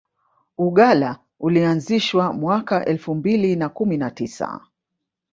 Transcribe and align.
uggala 0.57 1.19
ilianzishwa 1.47 2.33
mwaka 2.33 2.85
elfu 2.85 3.15
mbili 3.15 3.55
na 3.55 3.69
kumi 3.69 3.97
na 3.97 4.11
tisa 4.11 4.59